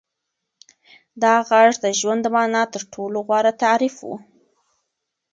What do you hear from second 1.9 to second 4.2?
ژوند د مانا تر ټولو غوره تعریف و.